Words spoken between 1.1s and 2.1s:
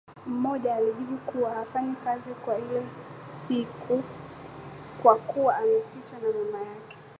kuwa hafanyi